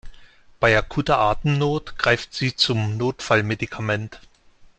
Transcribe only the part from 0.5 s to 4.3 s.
Bei akuter Atemnot greifen Sie zum Notfallmedikament.